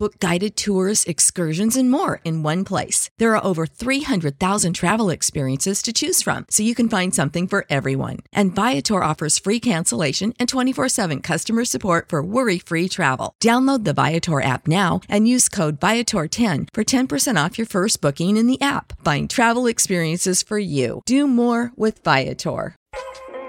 Book 0.00 0.20
guided 0.20 0.56
tours, 0.56 1.02
excursions, 1.06 1.76
and 1.76 1.90
more 1.90 2.20
in 2.24 2.44
one 2.44 2.64
place. 2.64 3.10
There 3.18 3.34
are 3.34 3.44
over 3.44 3.66
300,000 3.66 4.72
travel 4.74 5.10
experiences 5.10 5.82
to 5.82 5.92
choose 5.92 6.22
from, 6.22 6.46
so 6.50 6.62
you 6.62 6.76
can 6.76 6.88
find 6.88 7.12
something 7.12 7.48
for 7.48 7.66
everyone. 7.68 8.18
And 8.32 8.54
Viator 8.54 9.02
offers 9.02 9.40
free 9.40 9.58
cancellation 9.58 10.34
and 10.38 10.48
24 10.48 10.88
7 10.88 11.20
customer 11.20 11.64
support 11.64 12.10
for 12.10 12.22
worry 12.22 12.60
free 12.60 12.88
travel. 12.88 13.34
Download 13.42 13.82
the 13.82 13.92
Viator 13.92 14.40
app 14.40 14.68
now 14.68 15.00
and 15.08 15.26
use 15.26 15.48
code 15.48 15.80
Viator10 15.80 16.68
for 16.72 16.84
10% 16.84 17.44
off 17.44 17.58
your 17.58 17.66
first 17.66 18.00
booking 18.00 18.36
in 18.36 18.46
the 18.46 18.60
app. 18.60 18.92
Find 19.04 19.28
travel 19.28 19.66
experiences 19.66 20.44
for 20.44 20.60
you. 20.60 21.02
Do 21.06 21.26
more 21.26 21.72
with 21.74 22.04
Viator. 22.04 22.76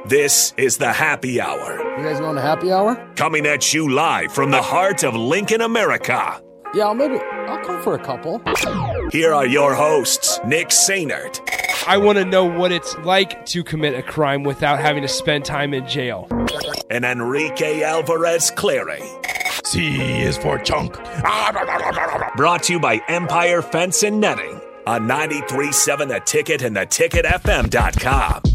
This 0.05 0.54
is 0.57 0.77
the 0.77 0.91
happy 0.91 1.39
hour. 1.39 1.77
You 1.97 2.05
guys 2.05 2.19
going 2.19 2.37
to 2.37 2.41
happy 2.41 2.71
hour? 2.71 2.95
Coming 3.15 3.45
at 3.45 3.73
you 3.73 3.89
live 3.89 4.31
from 4.31 4.50
the 4.50 4.61
heart 4.61 5.04
of 5.04 5.13
Lincoln, 5.13 5.61
America. 5.61 6.41
Yeah, 6.73 6.86
I'll 6.86 6.93
maybe 6.93 7.18
I'll 7.18 7.64
come 7.65 7.82
for 7.82 7.96
a 7.96 8.00
couple. 8.00 8.41
Here 9.11 9.33
are 9.33 9.46
your 9.46 9.73
hosts, 9.73 10.39
Nick 10.46 10.69
Sainert. 10.69 11.39
I 11.87 11.97
want 11.97 12.19
to 12.19 12.25
know 12.25 12.45
what 12.45 12.71
it's 12.71 12.95
like 13.00 13.45
to 13.47 13.64
commit 13.64 13.95
a 13.95 14.04
crime 14.04 14.43
without 14.43 14.79
having 14.79 15.01
to 15.01 15.07
spend 15.07 15.45
time 15.45 15.73
in 15.73 15.87
jail. 15.87 16.28
And 16.92 17.05
Enrique 17.05 17.82
Alvarez 17.82 18.51
Clary. 18.51 19.01
C 19.64 20.21
is 20.21 20.37
for 20.37 20.59
chunk. 20.59 20.93
Brought 22.36 22.64
to 22.64 22.73
you 22.73 22.79
by 22.79 23.01
Empire 23.07 23.61
Fence 23.61 24.04
and 24.04 24.20
Netting 24.20 24.61
on 24.86 25.07
937 25.07 26.07
The 26.09 26.20
Ticket 26.20 26.61
and 26.61 26.75
theticketfm.com. 26.75 28.48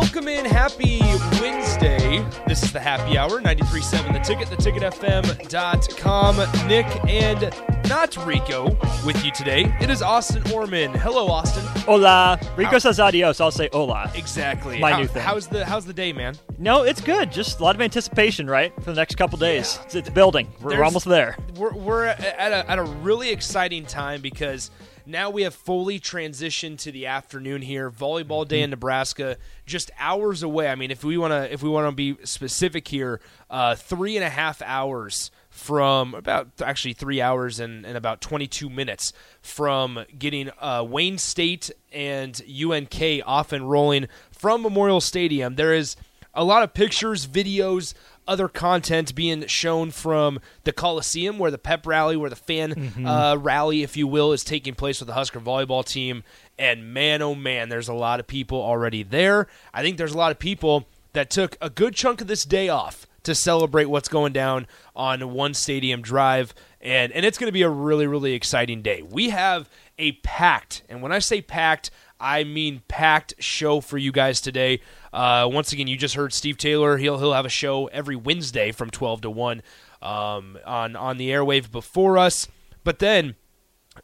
Welcome 0.00 0.28
in. 0.28 0.46
Happy 0.46 1.00
Wednesday. 1.42 2.24
This 2.46 2.62
is 2.62 2.72
the 2.72 2.80
happy 2.80 3.18
hour, 3.18 3.38
93.7 3.42 4.14
The 4.14 4.18
Ticket, 4.20 4.48
theticketfm.com. 4.48 6.36
Nick 6.66 6.86
and 7.06 7.54
not 7.86 8.16
Rico 8.26 8.70
with 9.04 9.22
you 9.22 9.30
today. 9.30 9.70
It 9.78 9.90
is 9.90 10.00
Austin 10.00 10.42
Orman. 10.52 10.94
Hello, 10.94 11.26
Austin. 11.28 11.62
Hola. 11.82 12.40
Rico 12.56 12.78
says 12.78 12.98
adios. 12.98 13.42
I'll 13.42 13.50
say 13.50 13.68
hola. 13.74 14.10
Exactly. 14.14 14.78
My 14.80 14.92
How- 14.92 15.00
new 15.00 15.06
thing. 15.06 15.22
How's 15.22 15.48
the 15.48 15.66
How's 15.66 15.84
the 15.84 15.92
day, 15.92 16.14
man? 16.14 16.34
No, 16.56 16.82
it's 16.82 17.02
good. 17.02 17.30
Just 17.30 17.60
a 17.60 17.62
lot 17.62 17.74
of 17.74 17.82
anticipation, 17.82 18.48
right? 18.48 18.72
For 18.76 18.92
the 18.92 18.96
next 18.96 19.16
couple 19.16 19.36
days. 19.38 19.78
It's, 19.84 19.94
it's 19.96 20.08
building. 20.08 20.46
We're, 20.60 20.64
we're 20.64 20.70
There's- 20.70 20.86
almost 20.86 21.04
there. 21.04 21.36
We're, 21.56 21.74
we're 21.74 22.06
at 22.06 22.52
a, 22.52 22.70
at 22.70 22.78
a 22.78 22.84
really 22.84 23.28
exciting 23.28 23.84
time 23.84 24.22
because 24.22 24.70
now 25.10 25.30
we 25.30 25.42
have 25.42 25.54
fully 25.54 25.98
transitioned 26.00 26.78
to 26.78 26.92
the 26.92 27.06
afternoon 27.06 27.62
here. 27.62 27.90
Volleyball 27.90 28.46
day 28.46 28.58
Mm-hmm. 28.58 28.64
in 28.64 28.70
Nebraska, 28.70 29.36
just 29.66 29.90
hours 29.98 30.42
away. 30.42 30.68
I 30.68 30.74
mean, 30.74 30.90
if 30.90 31.04
we 31.04 31.16
want 31.18 31.32
to, 31.32 31.52
if 31.52 31.62
we 31.62 31.68
want 31.68 31.88
to 31.88 31.92
be 31.94 32.16
specific 32.24 32.88
here, 32.88 33.20
uh, 33.48 33.74
three 33.74 34.16
and 34.16 34.24
a 34.24 34.30
half 34.30 34.60
hours 34.62 35.30
from 35.48 36.14
about 36.14 36.48
actually 36.64 36.92
three 36.92 37.20
hours 37.20 37.58
and, 37.58 37.84
and 37.84 37.96
about 37.96 38.20
22 38.20 38.70
minutes 38.70 39.12
from 39.42 40.04
getting 40.18 40.50
uh, 40.60 40.84
Wayne 40.88 41.18
State 41.18 41.70
and 41.92 42.40
UNK 42.48 43.22
off 43.26 43.52
and 43.52 43.68
rolling 43.68 44.06
from 44.30 44.62
Memorial 44.62 45.00
Stadium. 45.00 45.56
There 45.56 45.74
is 45.74 45.96
a 46.32 46.44
lot 46.44 46.62
of 46.62 46.72
pictures, 46.74 47.26
videos, 47.26 47.94
other 48.30 48.48
content 48.48 49.14
being 49.14 49.44
shown 49.48 49.90
from 49.90 50.38
the 50.62 50.72
Coliseum, 50.72 51.38
where 51.38 51.50
the 51.50 51.58
pep 51.58 51.84
rally, 51.84 52.16
where 52.16 52.30
the 52.30 52.36
fan 52.36 53.04
uh, 53.04 53.36
rally, 53.36 53.82
if 53.82 53.96
you 53.96 54.06
will, 54.06 54.32
is 54.32 54.44
taking 54.44 54.74
place 54.74 55.00
with 55.00 55.08
the 55.08 55.14
Husker 55.14 55.40
volleyball 55.40 55.84
team. 55.84 56.22
And 56.56 56.94
man, 56.94 57.20
oh 57.22 57.34
man, 57.34 57.68
there's 57.68 57.88
a 57.88 57.94
lot 57.94 58.20
of 58.20 58.28
people 58.28 58.62
already 58.62 59.02
there. 59.02 59.48
I 59.74 59.82
think 59.82 59.98
there's 59.98 60.14
a 60.14 60.18
lot 60.18 60.30
of 60.30 60.38
people 60.38 60.86
that 61.12 61.28
took 61.28 61.58
a 61.60 61.68
good 61.68 61.94
chunk 61.94 62.20
of 62.20 62.28
this 62.28 62.44
day 62.44 62.68
off 62.68 63.06
to 63.24 63.34
celebrate 63.34 63.86
what's 63.86 64.08
going 64.08 64.32
down 64.32 64.68
on 64.94 65.32
One 65.32 65.52
Stadium 65.52 66.00
Drive. 66.00 66.54
And, 66.80 67.12
and 67.12 67.26
it's 67.26 67.36
going 67.36 67.48
to 67.48 67.52
be 67.52 67.62
a 67.62 67.68
really, 67.68 68.06
really 68.06 68.34
exciting 68.34 68.80
day. 68.80 69.02
We 69.02 69.30
have 69.30 69.68
a 69.98 70.12
packed, 70.12 70.82
and 70.88 71.02
when 71.02 71.12
I 71.12 71.18
say 71.18 71.42
packed, 71.42 71.90
I 72.20 72.44
mean 72.44 72.82
packed 72.86 73.34
show 73.38 73.80
for 73.80 73.98
you 73.98 74.12
guys 74.12 74.40
today. 74.40 74.80
Uh, 75.12 75.48
once 75.50 75.72
again, 75.72 75.88
you 75.88 75.96
just 75.96 76.14
heard 76.14 76.32
Steve 76.32 76.58
Taylor. 76.58 76.98
He'll 76.98 77.18
he'll 77.18 77.32
have 77.32 77.46
a 77.46 77.50
show 77.50 77.86
every 77.86 78.16
Wednesday 78.16 78.72
from 78.72 78.90
twelve 78.90 79.22
to 79.22 79.30
one 79.30 79.62
um, 80.02 80.58
on 80.66 80.96
on 80.96 81.16
the 81.16 81.30
airwave 81.30 81.70
before 81.70 82.18
us. 82.18 82.46
But 82.84 82.98
then, 82.98 83.36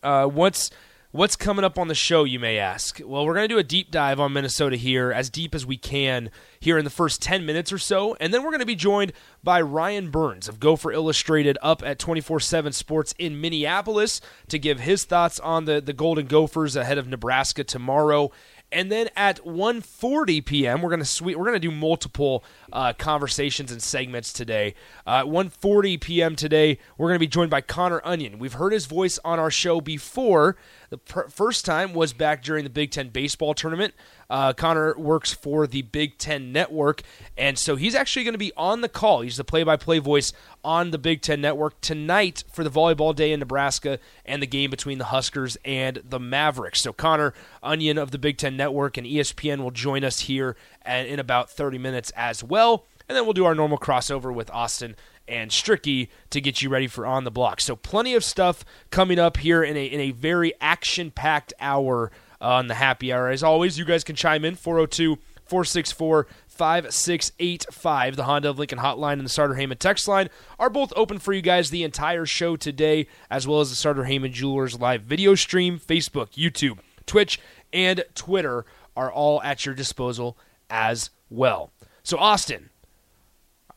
uh, 0.02 0.26
what's 0.26 0.70
what's 1.16 1.34
coming 1.34 1.64
up 1.64 1.78
on 1.78 1.88
the 1.88 1.94
show? 1.94 2.24
You 2.24 2.38
may 2.38 2.58
ask. 2.58 3.00
Well, 3.02 3.24
we're 3.24 3.34
going 3.34 3.48
to 3.48 3.54
do 3.54 3.58
a 3.58 3.64
deep 3.64 3.90
dive 3.90 4.20
on 4.20 4.32
Minnesota 4.34 4.76
here, 4.76 5.10
as 5.10 5.30
deep 5.30 5.54
as 5.54 5.64
we 5.64 5.76
can 5.76 6.30
here 6.60 6.76
in 6.76 6.84
the 6.84 6.90
first 6.90 7.22
ten 7.22 7.46
minutes 7.46 7.72
or 7.72 7.78
so, 7.78 8.16
and 8.20 8.32
then 8.32 8.42
we're 8.42 8.50
going 8.50 8.60
to 8.60 8.66
be 8.66 8.74
joined 8.74 9.12
by 9.42 9.60
Ryan 9.60 10.10
Burns 10.10 10.48
of 10.48 10.60
Gopher 10.60 10.92
Illustrated 10.92 11.56
up 11.62 11.82
at 11.84 11.98
twenty 11.98 12.20
four 12.20 12.38
seven 12.38 12.72
Sports 12.72 13.14
in 13.18 13.40
Minneapolis 13.40 14.20
to 14.48 14.58
give 14.58 14.80
his 14.80 15.04
thoughts 15.04 15.40
on 15.40 15.64
the 15.64 15.80
the 15.80 15.92
Golden 15.92 16.26
Gophers 16.26 16.76
ahead 16.76 16.98
of 16.98 17.08
Nebraska 17.08 17.64
tomorrow. 17.64 18.30
And 18.76 18.92
then 18.92 19.08
at 19.16 19.38
1:40 19.38 20.44
p.m., 20.44 20.82
we're 20.82 20.90
gonna 20.90 21.06
sweet, 21.06 21.38
we're 21.38 21.46
gonna 21.46 21.58
do 21.58 21.70
multiple 21.70 22.44
uh, 22.70 22.92
conversations 22.92 23.72
and 23.72 23.82
segments 23.82 24.34
today. 24.34 24.74
Uh, 25.06 25.20
at 25.20 25.24
1:40 25.24 25.98
p.m. 25.98 26.36
today, 26.36 26.78
we're 26.98 27.08
gonna 27.08 27.18
be 27.18 27.26
joined 27.26 27.50
by 27.50 27.62
Connor 27.62 28.02
Onion. 28.04 28.38
We've 28.38 28.52
heard 28.52 28.74
his 28.74 28.84
voice 28.84 29.18
on 29.24 29.38
our 29.38 29.50
show 29.50 29.80
before. 29.80 30.58
The 30.90 30.98
pr- 30.98 31.28
first 31.30 31.64
time 31.64 31.94
was 31.94 32.12
back 32.12 32.42
during 32.42 32.64
the 32.64 32.70
Big 32.70 32.90
Ten 32.90 33.08
baseball 33.08 33.54
tournament. 33.54 33.94
Uh, 34.28 34.52
Connor 34.52 34.94
works 34.98 35.32
for 35.32 35.66
the 35.66 35.80
Big 35.82 36.18
Ten 36.18 36.52
Network, 36.52 37.00
and 37.38 37.58
so 37.58 37.76
he's 37.76 37.94
actually 37.94 38.24
going 38.24 38.34
to 38.34 38.38
be 38.38 38.52
on 38.58 38.82
the 38.82 38.88
call. 38.88 39.22
He's 39.22 39.36
the 39.36 39.44
play-by-play 39.44 40.00
voice 40.00 40.32
on 40.66 40.90
the 40.90 40.98
Big 40.98 41.22
Ten 41.22 41.40
Network 41.40 41.80
tonight 41.80 42.42
for 42.50 42.64
the 42.64 42.70
volleyball 42.70 43.14
day 43.14 43.30
in 43.30 43.38
Nebraska 43.38 44.00
and 44.24 44.42
the 44.42 44.48
game 44.48 44.68
between 44.68 44.98
the 44.98 45.04
Huskers 45.04 45.56
and 45.64 46.02
the 46.04 46.18
Mavericks. 46.18 46.82
So 46.82 46.92
Connor 46.92 47.34
Onion 47.62 47.96
of 47.96 48.10
the 48.10 48.18
Big 48.18 48.36
Ten 48.36 48.56
Network 48.56 48.96
and 48.96 49.06
ESPN 49.06 49.62
will 49.62 49.70
join 49.70 50.02
us 50.02 50.20
here 50.20 50.56
in 50.84 51.20
about 51.20 51.48
30 51.48 51.78
minutes 51.78 52.10
as 52.16 52.42
well, 52.42 52.84
and 53.08 53.16
then 53.16 53.24
we'll 53.24 53.32
do 53.32 53.44
our 53.44 53.54
normal 53.54 53.78
crossover 53.78 54.34
with 54.34 54.50
Austin 54.50 54.96
and 55.28 55.52
Stricky 55.52 56.08
to 56.30 56.40
get 56.40 56.60
you 56.60 56.68
ready 56.68 56.88
for 56.88 57.06
on 57.06 57.22
the 57.22 57.30
block. 57.30 57.60
So 57.60 57.76
plenty 57.76 58.14
of 58.14 58.24
stuff 58.24 58.64
coming 58.90 59.20
up 59.20 59.36
here 59.36 59.62
in 59.62 59.76
a 59.76 59.86
in 59.86 60.00
a 60.00 60.10
very 60.10 60.52
action 60.60 61.12
packed 61.12 61.52
hour 61.60 62.10
on 62.40 62.66
the 62.66 62.74
happy 62.74 63.12
hour. 63.12 63.28
As 63.28 63.44
always, 63.44 63.78
you 63.78 63.84
guys 63.84 64.02
can 64.02 64.16
chime 64.16 64.44
in 64.44 64.56
402 64.56 65.16
464 65.46 66.26
5685. 66.56 68.16
The 68.16 68.24
Honda 68.24 68.50
of 68.50 68.58
Lincoln 68.58 68.78
hotline 68.78 69.14
and 69.14 69.24
the 69.24 69.30
Sartor 69.30 69.54
Hamann 69.54 69.78
text 69.78 70.08
line 70.08 70.30
are 70.58 70.70
both 70.70 70.92
open 70.96 71.18
for 71.18 71.32
you 71.32 71.42
guys 71.42 71.70
the 71.70 71.84
entire 71.84 72.26
show 72.26 72.56
today, 72.56 73.06
as 73.30 73.46
well 73.46 73.60
as 73.60 73.70
the 73.70 73.76
Sartor 73.76 74.04
Hamann 74.04 74.32
Jewelers 74.32 74.80
live 74.80 75.02
video 75.02 75.34
stream, 75.34 75.78
Facebook, 75.78 76.30
YouTube, 76.30 76.78
Twitch, 77.06 77.38
and 77.72 78.04
Twitter 78.14 78.64
are 78.96 79.12
all 79.12 79.42
at 79.42 79.66
your 79.66 79.74
disposal 79.74 80.36
as 80.70 81.10
well. 81.30 81.70
So, 82.02 82.16
Austin, 82.18 82.70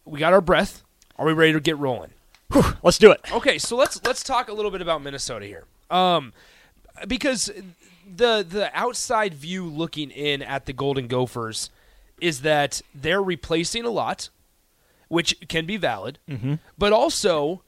we 0.06 0.20
got 0.20 0.34
our 0.34 0.42
breath. 0.42 0.84
Are 1.18 1.26
we 1.26 1.34
ready 1.34 1.54
to 1.54 1.60
get 1.60 1.78
rolling? 1.78 2.12
Let's 2.82 2.98
do 2.98 3.12
it. 3.12 3.22
Okay, 3.32 3.58
so 3.58 3.76
let's 3.76 4.04
let's 4.06 4.24
talk 4.24 4.48
a 4.48 4.54
little 4.54 4.72
bit 4.72 4.82
about 4.82 5.04
Minnesota 5.04 5.46
here, 5.46 5.66
um, 5.92 6.34
because 7.08 7.52
the 8.16 8.46
the 8.48 8.72
outside 8.74 9.34
view 9.34 9.66
looking 9.66 10.10
in 10.10 10.42
at 10.42 10.66
the 10.66 10.74
Golden 10.74 11.08
Gophers 11.08 11.70
is 12.22 12.42
that 12.42 12.82
they're 12.94 13.22
replacing 13.22 13.86
a 13.86 13.90
lot, 13.90 14.30
which 15.08 15.36
can 15.48 15.66
be 15.66 15.78
valid, 15.78 16.20
but 16.78 16.94
also 16.94 17.62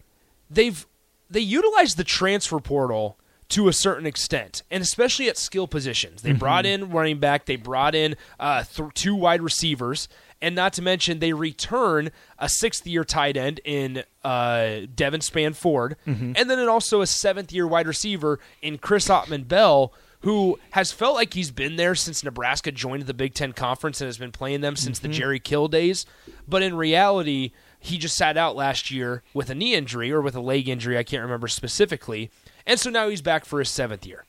they've 0.50 0.86
they 1.30 1.40
utilize 1.40 1.96
the 1.96 2.04
transfer 2.04 2.60
portal 2.60 3.18
to 3.50 3.68
a 3.68 3.74
certain 3.74 4.06
extent, 4.06 4.64
and 4.72 4.82
especially 4.82 5.28
at 5.30 5.38
skill 5.38 5.68
positions. 5.68 6.22
They 6.22 6.32
brought 6.34 6.66
in 6.66 6.90
running 6.92 7.20
back, 7.20 7.46
they 7.46 7.56
brought 7.58 7.96
in 7.96 8.16
uh, 8.40 8.64
th- 8.64 8.94
two 8.94 9.16
wide 9.16 9.42
receivers, 9.42 10.08
and 10.42 10.56
not 10.56 10.72
to 10.74 10.82
mention 10.82 11.20
they 11.20 11.34
return 11.34 12.12
a 12.40 12.48
sixth 12.50 12.88
year 12.88 13.04
tight 13.04 13.36
end 13.38 13.60
in 13.66 14.04
uh, 14.24 14.82
Devin 14.96 15.20
Spann-Ford, 15.22 15.96
and 16.06 16.50
then 16.50 16.68
also 16.70 17.02
a 17.02 17.08
seventh 17.08 17.52
year 17.52 17.68
wide 17.68 17.88
receiver 17.88 18.40
in 18.62 18.78
Chris 18.78 19.08
Autman-Bell. 19.10 19.94
Who 20.22 20.60
has 20.72 20.92
felt 20.92 21.16
like 21.16 21.34
he's 21.34 21.52
been 21.52 21.78
there 21.78 21.96
since 21.96 22.24
Nebraska 22.24 22.72
joined 22.72 23.04
the 23.04 23.14
Big 23.14 23.34
Ten 23.34 23.54
Conference 23.54 24.02
and 24.02 24.08
has 24.08 24.18
been 24.18 24.32
playing 24.32 24.62
them 24.62 24.76
since 24.76 25.00
the 25.00 25.08
mhm. 25.08 25.14
Jerry 25.14 25.40
Kill 25.40 25.68
days. 25.68 26.06
But 26.48 26.62
in 26.62 26.76
reality, 26.76 27.52
he 27.80 27.98
just 27.98 28.16
sat 28.16 28.38
out 28.38 28.56
last 28.56 28.92
year 28.92 29.24
with 29.34 29.50
a 29.50 29.56
knee 29.56 29.74
injury 29.74 30.12
or 30.12 30.22
with 30.22 30.36
a 30.36 30.42
leg 30.42 30.70
injury, 30.70 30.98
I 30.98 31.04
can't 31.04 31.24
remember 31.24 31.48
specifically. 31.48 32.30
And 32.68 32.80
so 32.80 32.92
now 32.92 33.10
he's 33.10 33.24
back 33.24 33.46
for 33.46 33.58
his 33.60 33.70
seventh 33.70 34.06
year. 34.06 34.26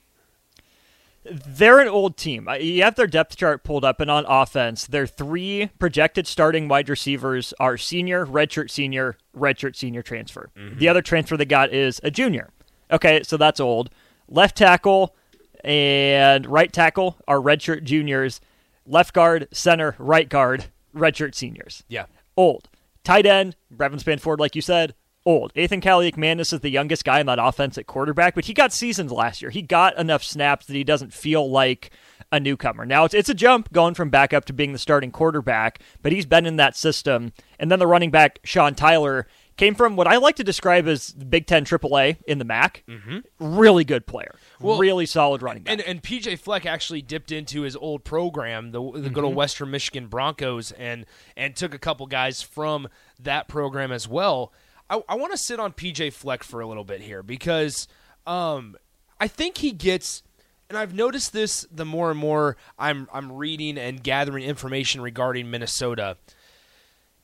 They're 1.25 1.79
an 1.79 1.87
old 1.87 2.17
team. 2.17 2.49
You 2.59 2.83
have 2.83 2.95
their 2.95 3.07
depth 3.07 3.37
chart 3.37 3.63
pulled 3.63 3.85
up, 3.85 4.01
and 4.01 4.11
on 4.11 4.25
offense, 4.27 4.85
their 4.85 5.07
three 5.07 5.69
projected 5.79 6.27
starting 6.27 6.67
wide 6.67 6.89
receivers 6.89 7.53
are 7.59 7.77
senior, 7.77 8.25
redshirt 8.25 8.69
senior, 8.69 9.17
redshirt 9.37 9.75
senior 9.75 10.01
transfer. 10.01 10.49
Mm-hmm. 10.57 10.79
The 10.79 10.89
other 10.89 11.01
transfer 11.01 11.37
they 11.37 11.45
got 11.45 11.71
is 11.73 12.01
a 12.03 12.11
junior. 12.11 12.49
Okay, 12.91 13.23
so 13.23 13.37
that's 13.37 13.59
old. 13.61 13.89
left 14.27 14.57
tackle 14.57 15.15
and 15.63 16.45
right 16.45 16.71
tackle 16.71 17.17
are 17.27 17.37
redshirt 17.37 17.83
juniors, 17.83 18.41
left 18.85 19.13
guard, 19.13 19.47
center, 19.51 19.95
right 19.97 20.29
guard, 20.29 20.65
redshirt 20.95 21.35
seniors. 21.35 21.83
Yeah. 21.87 22.05
Old. 22.35 22.69
Tight 23.03 23.25
end, 23.25 23.55
Brevyn 23.69 23.99
Spann-Ford, 23.99 24.39
like 24.39 24.55
you 24.55 24.61
said, 24.61 24.95
old. 25.25 25.51
Ethan 25.55 25.81
Kaliakmanis 25.81 26.53
is 26.53 26.59
the 26.59 26.69
youngest 26.69 27.03
guy 27.05 27.19
in 27.19 27.25
that 27.25 27.39
offense 27.39 27.77
at 27.77 27.87
quarterback, 27.87 28.35
but 28.35 28.45
he 28.45 28.53
got 28.53 28.73
seasons 28.73 29.11
last 29.11 29.41
year. 29.41 29.51
He 29.51 29.61
got 29.61 29.97
enough 29.97 30.23
snaps 30.23 30.65
that 30.65 30.73
he 30.73 30.83
doesn't 30.83 31.13
feel 31.13 31.49
like 31.49 31.91
a 32.31 32.39
newcomer. 32.39 32.85
Now 32.85 33.05
it's 33.05 33.13
it's 33.13 33.29
a 33.29 33.33
jump 33.33 33.71
going 33.71 33.93
from 33.93 34.09
backup 34.09 34.45
to 34.45 34.53
being 34.53 34.73
the 34.73 34.79
starting 34.79 35.11
quarterback, 35.11 35.79
but 36.01 36.11
he's 36.11 36.25
been 36.25 36.45
in 36.45 36.55
that 36.55 36.75
system. 36.75 37.31
And 37.59 37.71
then 37.71 37.79
the 37.79 37.87
running 37.87 38.11
back 38.11 38.39
Sean 38.43 38.73
Tyler 38.73 39.27
came 39.57 39.75
from 39.75 39.95
what 39.95 40.07
I 40.07 40.17
like 40.17 40.35
to 40.37 40.43
describe 40.43 40.87
as 40.87 41.11
Big 41.11 41.47
Ten 41.47 41.65
AAA 41.65 42.17
in 42.27 42.39
the 42.39 42.45
MAC. 42.45 42.83
Mm-hmm. 42.87 43.19
Really 43.39 43.83
good 43.83 44.05
player, 44.05 44.35
Well, 44.59 44.77
really 44.77 45.05
solid 45.05 45.41
running 45.41 45.63
back. 45.63 45.73
And 45.73 45.81
and 45.81 46.01
PJ 46.01 46.39
Fleck 46.39 46.65
actually 46.65 47.01
dipped 47.01 47.31
into 47.31 47.61
his 47.61 47.75
old 47.75 48.03
program, 48.03 48.71
the 48.71 48.91
the 48.93 49.09
good 49.09 49.23
old 49.23 49.35
Western 49.35 49.71
Michigan 49.71 50.07
Broncos, 50.07 50.71
and 50.73 51.05
and 51.37 51.55
took 51.55 51.73
a 51.73 51.79
couple 51.79 52.05
guys 52.07 52.41
from 52.41 52.87
that 53.19 53.47
program 53.47 53.91
as 53.91 54.07
well. 54.07 54.51
I, 54.89 55.01
I 55.09 55.15
want 55.15 55.31
to 55.31 55.37
sit 55.37 55.59
on 55.59 55.73
PJ 55.73 56.13
Fleck 56.13 56.43
for 56.43 56.59
a 56.59 56.67
little 56.67 56.83
bit 56.83 57.01
here 57.01 57.23
because 57.23 57.87
um, 58.25 58.75
I 59.19 59.27
think 59.27 59.57
he 59.57 59.71
gets. 59.71 60.23
And 60.69 60.77
I've 60.77 60.95
noticed 60.95 61.33
this 61.33 61.67
the 61.71 61.85
more 61.85 62.09
and 62.09 62.19
more 62.19 62.57
I'm 62.79 63.07
I'm 63.13 63.33
reading 63.33 63.77
and 63.77 64.01
gathering 64.01 64.43
information 64.43 65.01
regarding 65.01 65.51
Minnesota. 65.51 66.17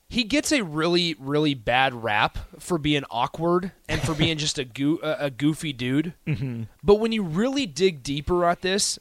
He 0.10 0.24
gets 0.24 0.52
a 0.52 0.64
really 0.64 1.16
really 1.20 1.54
bad 1.54 1.94
rap 1.94 2.38
for 2.60 2.78
being 2.78 3.04
awkward 3.12 3.72
and 3.88 4.02
for 4.02 4.14
being 4.14 4.38
just 4.38 4.58
a 4.58 4.66
goo- 4.66 5.00
a 5.04 5.30
goofy 5.30 5.72
dude. 5.72 6.14
Mm-hmm. 6.28 6.64
But 6.84 6.96
when 6.96 7.12
you 7.12 7.24
really 7.24 7.66
dig 7.66 8.02
deeper 8.04 8.44
at 8.46 8.62
this, 8.62 8.98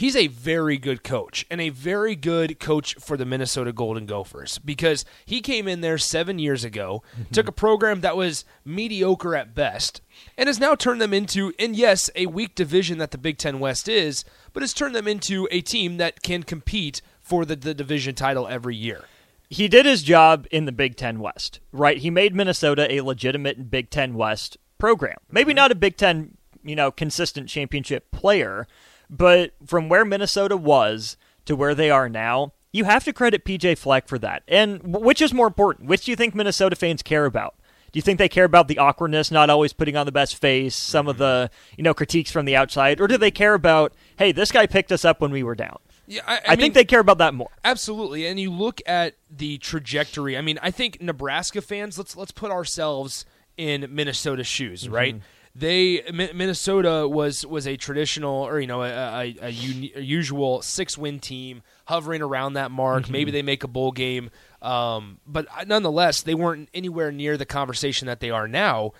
he's 0.00 0.16
a 0.16 0.28
very 0.28 0.78
good 0.78 1.02
coach 1.02 1.44
and 1.50 1.60
a 1.60 1.68
very 1.68 2.16
good 2.16 2.58
coach 2.58 2.94
for 2.94 3.16
the 3.16 3.26
Minnesota 3.26 3.72
Golden 3.72 4.06
Gophers 4.06 4.58
because 4.58 5.04
he 5.26 5.40
came 5.42 5.68
in 5.68 5.82
there 5.82 5.98
seven 5.98 6.38
years 6.38 6.64
ago, 6.64 7.02
mm-hmm. 7.12 7.32
took 7.32 7.48
a 7.48 7.52
program 7.52 8.00
that 8.00 8.16
was 8.16 8.46
mediocre 8.64 9.36
at 9.36 9.54
best, 9.54 10.00
and 10.38 10.46
has 10.46 10.58
now 10.58 10.74
turned 10.74 11.00
them 11.00 11.12
into, 11.12 11.52
and 11.58 11.76
yes, 11.76 12.08
a 12.16 12.26
weak 12.26 12.54
division 12.54 12.98
that 12.98 13.10
the 13.10 13.18
Big 13.18 13.36
Ten 13.36 13.60
West 13.60 13.88
is, 13.88 14.24
but 14.52 14.62
has 14.62 14.72
turned 14.72 14.94
them 14.94 15.06
into 15.06 15.46
a 15.50 15.60
team 15.60 15.98
that 15.98 16.22
can 16.22 16.42
compete 16.42 17.02
for 17.20 17.44
the, 17.44 17.56
the 17.56 17.74
division 17.74 18.14
title 18.14 18.48
every 18.48 18.76
year. 18.76 19.04
He 19.50 19.66
did 19.66 19.84
his 19.84 20.04
job 20.04 20.46
in 20.52 20.64
the 20.64 20.72
Big 20.72 20.96
Ten 20.96 21.18
West, 21.18 21.58
right? 21.72 21.98
He 21.98 22.08
made 22.08 22.34
Minnesota 22.34 22.90
a 22.90 23.00
legitimate 23.00 23.68
Big 23.70 23.90
Ten 23.90 24.14
West 24.14 24.56
program. 24.78 25.18
Maybe 25.28 25.52
not 25.52 25.72
a 25.72 25.74
Big 25.74 25.96
Ten, 25.96 26.36
you 26.62 26.76
know, 26.76 26.92
consistent 26.92 27.48
championship 27.48 28.12
player, 28.12 28.68
but 29.10 29.52
from 29.66 29.88
where 29.88 30.04
Minnesota 30.04 30.56
was 30.56 31.16
to 31.46 31.56
where 31.56 31.74
they 31.74 31.90
are 31.90 32.08
now, 32.08 32.52
you 32.72 32.84
have 32.84 33.02
to 33.04 33.12
credit 33.12 33.44
PJ 33.44 33.76
Fleck 33.76 34.06
for 34.06 34.18
that. 34.20 34.44
And 34.46 34.80
which 34.84 35.20
is 35.20 35.34
more 35.34 35.48
important? 35.48 35.88
Which 35.88 36.04
do 36.04 36.12
you 36.12 36.16
think 36.16 36.32
Minnesota 36.34 36.76
fans 36.76 37.02
care 37.02 37.26
about? 37.26 37.56
Do 37.90 37.98
you 37.98 38.02
think 38.02 38.20
they 38.20 38.28
care 38.28 38.44
about 38.44 38.68
the 38.68 38.78
awkwardness, 38.78 39.32
not 39.32 39.50
always 39.50 39.72
putting 39.72 39.96
on 39.96 40.06
the 40.06 40.12
best 40.12 40.36
face, 40.36 40.76
some 40.76 41.08
of 41.08 41.16
mm-hmm. 41.16 41.24
the, 41.24 41.50
you 41.76 41.82
know, 41.82 41.92
critiques 41.92 42.30
from 42.30 42.44
the 42.44 42.54
outside, 42.54 43.00
or 43.00 43.08
do 43.08 43.18
they 43.18 43.32
care 43.32 43.54
about, 43.54 43.92
hey, 44.16 44.30
this 44.30 44.52
guy 44.52 44.66
picked 44.68 44.92
us 44.92 45.04
up 45.04 45.20
when 45.20 45.32
we 45.32 45.42
were 45.42 45.56
down? 45.56 45.78
Yeah, 46.10 46.22
I, 46.26 46.40
I, 46.48 46.56
think 46.56 46.74
they 46.74 46.84
care 46.84 46.98
about 46.98 47.18
that 47.18 47.34
more. 47.34 47.50
Absolutely, 47.62 48.26
and 48.26 48.38
you 48.40 48.50
look 48.50 48.82
at 48.84 49.14
the 49.30 49.58
trajectory. 49.58 50.36
I 50.36 50.40
mean, 50.40 50.58
I 50.60 50.72
think 50.72 51.00
Nebraska 51.00 51.60
fans. 51.60 51.96
Let's 51.96 52.16
let's 52.16 52.32
put 52.32 52.50
ourselves 52.50 53.24
in 53.56 53.86
Minnesota's 53.94 54.48
shoes, 54.48 54.88
right? 54.88 55.20
They 55.54 56.02
Mi- 56.12 56.32
Minnesota 56.32 57.06
was 57.06 57.46
was 57.46 57.64
a 57.64 57.76
traditional 57.76 58.44
or 58.44 58.58
you 58.58 58.66
know 58.66 58.82
a, 58.82 58.88
a, 58.88 59.36
a, 59.40 59.50
uni- 59.50 59.92
a 59.94 60.00
usual 60.00 60.62
six 60.62 60.98
win 60.98 61.20
team 61.20 61.62
hovering 61.84 62.22
around 62.22 62.54
that 62.54 62.72
mark. 62.72 63.08
Maybe 63.08 63.30
they 63.30 63.42
make 63.42 63.62
a 63.62 63.68
bowl 63.68 63.92
game, 63.92 64.30
um, 64.62 65.20
but 65.26 65.46
nonetheless, 65.68 66.22
they 66.22 66.34
weren't 66.34 66.70
anywhere 66.74 67.12
near 67.12 67.36
the 67.36 67.46
conversation 67.46 68.06
that 68.06 68.18
they 68.18 68.30
are 68.30 68.48
now. 68.48 68.94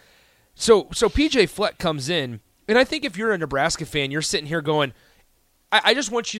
So 0.54 0.86
so 0.92 1.08
PJ 1.08 1.48
Fleck 1.48 1.78
comes 1.78 2.08
in, 2.08 2.38
and 2.68 2.78
I 2.78 2.84
think 2.84 3.04
if 3.04 3.16
you're 3.16 3.32
a 3.32 3.38
Nebraska 3.38 3.84
fan, 3.84 4.12
you're 4.12 4.22
sitting 4.22 4.46
here 4.46 4.60
going, 4.62 4.92
I, 5.72 5.80
I 5.86 5.94
just 5.94 6.12
want 6.12 6.34
you. 6.34 6.39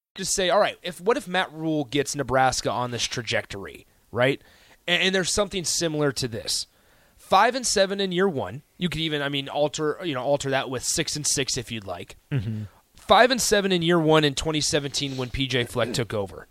Just 0.15 0.33
say, 0.33 0.49
all 0.49 0.59
right, 0.59 0.77
if 0.83 0.99
what 0.99 1.17
if 1.17 1.27
Matt 1.27 1.51
Rhule 1.53 1.85
gets 1.85 2.15
Nebraska 2.15 2.69
on 2.69 2.91
this 2.91 3.03
trajectory, 3.03 3.85
right? 4.11 4.41
And, 4.87 5.03
and 5.03 5.15
there's 5.15 5.31
something 5.31 5.63
similar 5.63 6.11
to 6.13 6.27
this. 6.27 6.67
Five 7.17 7.55
and 7.55 7.65
seven 7.65 8.01
in 8.01 8.11
year 8.11 8.27
one. 8.27 8.61
You 8.77 8.89
could 8.89 8.99
even, 8.99 9.21
I 9.21 9.29
mean, 9.29 9.47
alter, 9.47 9.97
you 10.03 10.13
know, 10.13 10.23
alter 10.23 10.49
that 10.49 10.69
with 10.69 10.83
six 10.83 11.15
and 11.15 11.25
six 11.25 11.55
if 11.55 11.71
you'd 11.71 11.87
like. 11.87 12.17
Mm-hmm. 12.31 12.63
Five 12.95 13.31
and 13.31 13.41
seven 13.41 13.71
in 13.71 13.81
year 13.81 13.99
one 13.99 14.23
in 14.25 14.33
2017 14.33 15.15
when 15.17 15.29
PJ 15.29 15.69
Fleck 15.69 15.93
took 15.93 16.13
over. 16.13 16.47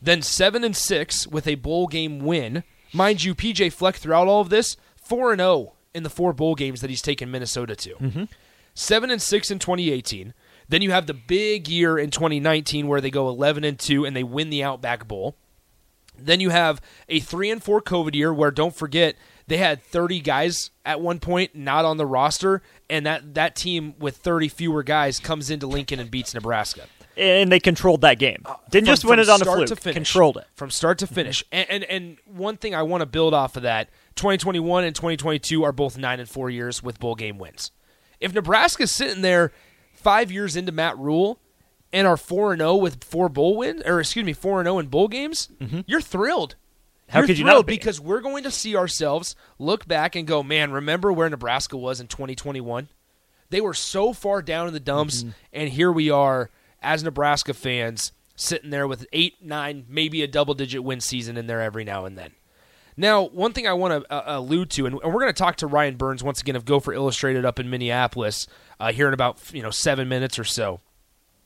then 0.00 0.22
seven 0.22 0.62
and 0.62 0.76
six 0.76 1.26
with 1.26 1.46
a 1.48 1.56
bowl 1.56 1.86
game 1.88 2.20
win. 2.20 2.62
Mind 2.92 3.24
you, 3.24 3.34
PJ 3.34 3.72
Fleck 3.72 3.96
throughout 3.96 4.28
all 4.28 4.40
of 4.40 4.50
this 4.50 4.76
four 5.02 5.32
and 5.32 5.40
zero 5.40 5.74
in 5.94 6.04
the 6.04 6.10
four 6.10 6.32
bowl 6.32 6.54
games 6.54 6.80
that 6.80 6.90
he's 6.90 7.02
taken 7.02 7.30
Minnesota 7.30 7.74
to. 7.74 7.94
Mm-hmm. 7.96 8.24
Seven 8.74 9.10
and 9.10 9.20
six 9.20 9.50
in 9.50 9.58
2018. 9.58 10.32
Then 10.70 10.82
you 10.82 10.92
have 10.92 11.06
the 11.06 11.14
big 11.14 11.68
year 11.68 11.98
in 11.98 12.10
2019 12.10 12.86
where 12.88 13.00
they 13.00 13.10
go 13.10 13.28
11 13.28 13.64
and 13.64 13.78
two 13.78 14.04
and 14.06 14.14
they 14.16 14.22
win 14.22 14.50
the 14.50 14.62
Outback 14.62 15.06
Bowl. 15.08 15.36
Then 16.16 16.38
you 16.40 16.50
have 16.50 16.80
a 17.08 17.18
three 17.20 17.50
and 17.50 17.62
four 17.62 17.80
COVID 17.82 18.14
year 18.14 18.32
where 18.32 18.50
don't 18.50 18.74
forget 18.74 19.16
they 19.48 19.56
had 19.56 19.82
30 19.82 20.20
guys 20.20 20.70
at 20.86 21.00
one 21.00 21.18
point 21.18 21.54
not 21.56 21.84
on 21.84 21.96
the 21.96 22.06
roster, 22.06 22.62
and 22.88 23.04
that 23.06 23.34
that 23.34 23.56
team 23.56 23.94
with 23.98 24.16
30 24.18 24.48
fewer 24.48 24.82
guys 24.84 25.18
comes 25.18 25.50
into 25.50 25.66
Lincoln 25.66 25.98
and 25.98 26.10
beats 26.10 26.34
Nebraska. 26.34 26.82
and 27.16 27.50
they 27.50 27.58
controlled 27.58 28.02
that 28.02 28.18
game. 28.20 28.42
Uh, 28.44 28.54
Didn't 28.70 28.86
From- 28.86 28.92
just 28.92 29.04
win 29.04 29.18
it 29.18 29.28
on 29.28 29.40
a 29.40 29.44
start 29.44 29.56
fluke. 29.58 29.68
to 29.70 29.76
finish. 29.76 29.94
Controlled 29.96 30.36
it. 30.36 30.46
from 30.54 30.70
start 30.70 30.98
to 30.98 31.06
finish. 31.08 31.42
Mm-hmm. 31.50 31.72
And, 31.72 31.82
and 31.82 31.84
and 31.84 32.18
one 32.26 32.56
thing 32.58 32.74
I 32.76 32.82
want 32.84 33.00
to 33.00 33.06
build 33.06 33.34
off 33.34 33.56
of 33.56 33.62
that: 33.64 33.88
2021 34.14 34.84
and 34.84 34.94
2022 34.94 35.64
are 35.64 35.72
both 35.72 35.98
nine 35.98 36.20
and 36.20 36.28
four 36.28 36.48
years 36.50 36.80
with 36.82 37.00
bowl 37.00 37.14
game 37.16 37.38
wins. 37.38 37.72
If 38.20 38.32
Nebraska's 38.34 38.90
sitting 38.94 39.22
there 39.22 39.50
five 39.92 40.30
years 40.32 40.56
into 40.56 40.72
Matt 40.72 40.98
Rhule 40.98 41.38
and 41.92 42.06
are 42.06 42.16
four 42.16 42.52
and 42.52 42.60
zero 42.60 42.76
with 42.76 43.02
four 43.04 43.28
bowl 43.28 43.56
wins, 43.56 43.82
or 43.84 44.00
excuse 44.00 44.24
me, 44.24 44.32
four 44.32 44.60
and 44.60 44.66
zero 44.66 44.78
in 44.78 44.86
bowl 44.86 45.08
games, 45.08 45.48
you're 45.86 46.00
thrilled. 46.00 46.50
Mm-hmm. 46.54 47.12
How 47.12 47.18
You're 47.20 47.26
could 47.26 47.38
you 47.38 47.44
not 47.44 47.66
be? 47.66 47.72
Because 47.74 48.00
we're 48.00 48.20
going 48.20 48.44
to 48.44 48.52
see 48.52 48.76
ourselves 48.76 49.34
look 49.58 49.88
back 49.88 50.14
and 50.14 50.28
go, 50.28 50.44
man, 50.44 50.70
remember 50.70 51.12
where 51.12 51.28
Nebraska 51.28 51.76
was 51.76 52.00
in 52.00 52.06
2021? 52.06 52.88
They 53.48 53.60
were 53.60 53.74
so 53.74 54.12
far 54.12 54.42
down 54.42 54.68
in 54.68 54.74
the 54.74 54.78
dumps, 54.78 55.22
Mm-hmm. 55.24 55.30
and 55.52 55.68
here 55.70 55.90
we 55.90 56.08
are 56.08 56.50
as 56.80 57.02
Nebraska 57.02 57.52
fans 57.52 58.12
sitting 58.36 58.70
there 58.70 58.86
with 58.86 59.06
eight, 59.12 59.44
nine, 59.44 59.86
maybe 59.88 60.22
a 60.22 60.28
double 60.28 60.54
digit 60.54 60.84
win 60.84 61.00
season 61.00 61.36
in 61.36 61.48
there 61.48 61.60
every 61.60 61.82
now 61.82 62.04
and 62.04 62.16
then. 62.16 62.30
Now, 62.96 63.22
one 63.24 63.52
thing 63.54 63.66
I 63.66 63.72
want 63.72 64.04
to 64.04 64.12
uh, 64.12 64.38
allude 64.38 64.70
to, 64.70 64.86
and, 64.86 64.94
and 65.02 65.12
we're 65.12 65.20
going 65.20 65.32
to 65.32 65.38
talk 65.38 65.56
to 65.56 65.66
Ryan 65.66 65.96
Burns 65.96 66.22
once 66.22 66.40
again 66.40 66.54
of 66.54 66.64
Gopher 66.64 66.92
Illustrated 66.92 67.44
up 67.44 67.58
in 67.58 67.68
Minneapolis 67.68 68.46
uh, 68.80 68.92
here 68.92 69.06
in 69.06 69.14
about 69.14 69.38
you 69.52 69.62
know 69.62 69.70
seven 69.70 70.08
minutes 70.08 70.38
or 70.38 70.44
so. 70.44 70.80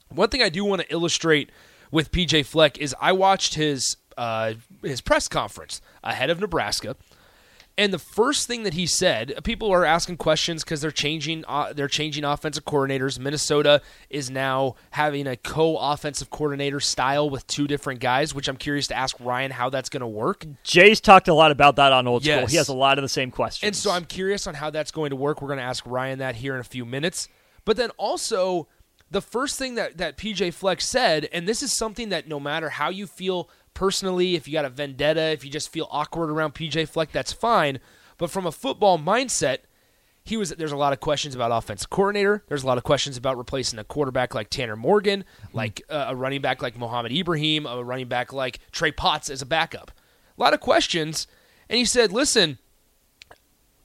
One 0.09 0.29
thing 0.29 0.43
I 0.43 0.49
do 0.49 0.65
want 0.65 0.81
to 0.83 0.93
illustrate 0.93 1.51
with 1.91 2.13
PJ 2.13 2.47
Fleck 2.47 2.79
is 2.79 2.95
I 3.01 3.13
watched 3.13 3.55
his 3.55 3.97
uh, 4.17 4.55
his 4.83 5.01
press 5.01 5.29
conference 5.29 5.83
ahead 6.03 6.31
of 6.31 6.41
Nebraska, 6.41 6.97
and 7.77 7.93
the 7.93 7.99
first 7.99 8.47
thing 8.47 8.63
that 8.63 8.75
he 8.75 8.87
said, 8.87 9.35
people 9.43 9.73
are 9.73 9.85
asking 9.85 10.19
questions 10.19 10.63
because 10.63 10.81
they're 10.81 10.93
changing 10.93 11.45
uh, 11.49 11.73
they're 11.73 11.89
changing 11.89 12.25
offensive 12.25 12.65
coordinators. 12.65 13.19
Minnesota 13.19 13.83
is 14.09 14.31
now 14.31 14.77
having 14.91 15.27
a 15.27 15.37
co-offensive 15.37 16.31
coordinator 16.31 16.79
style 16.79 17.29
with 17.29 17.47
two 17.49 17.67
different 17.67 17.99
guys, 17.99 18.33
which 18.35 18.49
I'm 18.49 18.57
curious 18.57 18.87
to 18.89 18.97
ask 18.97 19.17
Ryan 19.19 19.51
how 19.51 19.71
that's 19.71 19.89
going 19.89 20.03
to 20.03 20.07
work. 20.07 20.45
Jay's 20.63 21.01
talked 21.01 21.27
a 21.27 21.35
lot 21.35 21.51
about 21.51 21.77
that 21.77 21.93
on 21.93 22.07
Old 22.07 22.25
School. 22.25 22.47
He 22.47 22.57
has 22.57 22.69
a 22.69 22.75
lot 22.75 22.99
of 22.99 23.03
the 23.03 23.09
same 23.09 23.31
questions. 23.31 23.67
And 23.67 23.77
so 23.77 23.91
I'm 23.91 24.05
curious 24.05 24.47
on 24.47 24.55
how 24.55 24.71
that's 24.71 24.93
going 24.93 25.11
to 25.11 25.17
work. 25.17 25.43
We're 25.43 25.49
going 25.49 25.59
to 25.59 25.65
ask 25.65 25.85
Ryan 25.85 26.21
that 26.21 26.37
here 26.37 26.55
in 26.55 26.61
a 26.61 26.65
few 26.65 26.85
minutes. 26.85 27.29
But 27.65 27.77
then 27.77 27.91
also, 27.97 28.69
the 29.11 29.21
first 29.21 29.59
thing 29.59 29.75
that, 29.75 29.97
that 29.99 30.17
PJ 30.17 30.55
Flex 30.55 30.87
said, 30.87 31.29
and 31.33 31.49
this 31.49 31.63
is 31.63 31.77
something 31.77 32.11
that 32.11 32.29
no 32.29 32.39
matter 32.39 32.69
how 32.69 32.91
you 32.91 33.07
feel 33.07 33.49
personally, 33.75 34.35
if 34.35 34.47
you 34.47 34.55
got 34.55 34.65
a 34.65 34.71
vendetta, 34.71 35.23
if 35.33 35.45
you 35.45 35.51
just 35.51 35.73
feel 35.73 35.89
awkward 35.91 36.31
around 36.31 36.55
PJ 36.55 36.89
Fleck, 36.89 37.13
that's 37.13 37.33
fine. 37.33 37.81
But 38.17 38.31
from 38.31 38.47
a 38.47 38.53
football 38.53 38.99
mindset, 38.99 39.59
he 40.25 40.37
was 40.39 40.51
there's 40.51 40.73
a 40.73 40.77
lot 40.77 40.93
of 40.93 41.01
questions 41.01 41.35
about 41.35 41.53
offensive 41.53 41.91
coordinator. 41.91 42.43
There's 42.49 42.63
a 42.63 42.67
lot 42.67 42.79
of 42.79 42.85
questions 42.85 43.17
about 43.17 43.37
replacing 43.37 43.79
a 43.79 43.85
quarterback 43.85 44.35
like 44.35 44.49
Tanner 44.49 44.77
Morgan, 44.77 45.25
like 45.53 45.83
uh, 45.91 46.07
a 46.09 46.17
running 46.17 46.41
back 46.41 46.63
like 46.63 46.79
Mohamed 46.79 47.13
Ibrahim, 47.13 47.67
a 47.67 47.85
running 47.85 48.09
back 48.09 48.33
like 48.33 48.61
Trey 48.73 48.91
Potts 48.91 49.29
as 49.29 49.43
a 49.43 49.47
backup. 49.47 49.91
A 50.37 50.41
lot 50.41 50.55
of 50.55 50.61
questions. 50.61 51.27
And 51.69 51.77
he 51.79 51.85
said, 51.85 52.11
listen, 52.11 52.59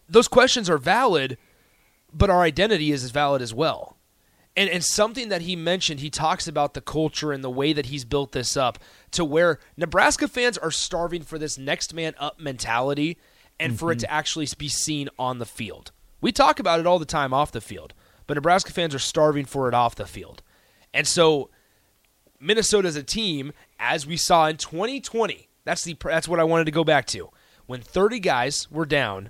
those 0.07 0.27
questions 0.27 0.69
are 0.69 0.77
valid, 0.77 1.37
but 2.13 2.29
our 2.29 2.41
identity 2.41 2.91
is 2.91 3.03
as 3.03 3.11
valid 3.11 3.41
as 3.41 3.53
well. 3.53 3.97
And 4.59 4.69
and 4.69 4.83
something 4.83 5.29
that 5.29 5.43
he 5.43 5.55
mentioned, 5.55 6.01
he 6.01 6.09
talks 6.09 6.45
about 6.45 6.73
the 6.73 6.81
culture 6.81 7.31
and 7.31 7.41
the 7.41 7.49
way 7.49 7.71
that 7.71 7.85
he's 7.85 8.03
built 8.03 8.33
this 8.33 8.57
up 8.57 8.77
to 9.11 9.23
where 9.23 9.57
Nebraska 9.77 10.27
fans 10.27 10.57
are 10.57 10.69
starving 10.69 11.21
for 11.21 11.39
this 11.39 11.57
next 11.57 11.93
man 11.93 12.13
up 12.19 12.41
mentality 12.41 13.17
and 13.57 13.79
for 13.79 13.89
it 13.89 13.95
mm-hmm. 13.95 13.99
to 14.01 14.11
actually 14.11 14.49
be 14.57 14.67
seen 14.67 15.07
on 15.17 15.39
the 15.39 15.45
field. 15.45 15.93
We 16.19 16.33
talk 16.33 16.59
about 16.59 16.81
it 16.81 16.85
all 16.85 16.99
the 16.99 17.05
time 17.05 17.33
off 17.33 17.53
the 17.53 17.61
field, 17.61 17.93
but 18.27 18.33
Nebraska 18.33 18.73
fans 18.73 18.93
are 18.93 18.99
starving 18.99 19.45
for 19.45 19.69
it 19.69 19.73
off 19.73 19.95
the 19.95 20.05
field. 20.05 20.43
And 20.93 21.07
so 21.07 21.49
Minnesota 22.37 22.89
as 22.89 22.97
a 22.97 23.03
team, 23.03 23.53
as 23.79 24.05
we 24.05 24.17
saw 24.17 24.47
in 24.47 24.57
2020, 24.57 25.47
that's 25.63 25.85
the 25.85 25.95
that's 26.03 26.27
what 26.27 26.41
I 26.41 26.43
wanted 26.43 26.65
to 26.65 26.71
go 26.71 26.83
back 26.83 27.05
to. 27.07 27.29
When 27.65 27.79
30 27.79 28.19
guys 28.19 28.69
were 28.69 28.85
down, 28.85 29.29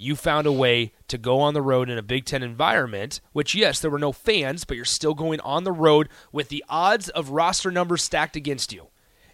you 0.00 0.16
found 0.16 0.46
a 0.46 0.52
way 0.52 0.92
to 1.08 1.18
go 1.18 1.40
on 1.40 1.52
the 1.52 1.60
road 1.62 1.90
in 1.90 1.98
a 1.98 2.02
Big 2.02 2.24
Ten 2.24 2.42
environment, 2.42 3.20
which, 3.32 3.54
yes, 3.54 3.80
there 3.80 3.90
were 3.90 3.98
no 3.98 4.12
fans, 4.12 4.64
but 4.64 4.76
you're 4.76 4.86
still 4.86 5.14
going 5.14 5.40
on 5.40 5.64
the 5.64 5.72
road 5.72 6.08
with 6.32 6.48
the 6.48 6.64
odds 6.68 7.10
of 7.10 7.30
roster 7.30 7.70
numbers 7.70 8.02
stacked 8.02 8.34
against 8.34 8.72
you. 8.72 8.88